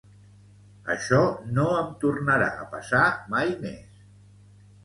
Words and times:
Això 0.93 1.19
no 1.59 1.65
em 1.81 1.91
tornarà 2.05 2.49
a 2.65 2.67
passar 2.75 3.05
mai 3.35 3.55
més. 3.67 4.05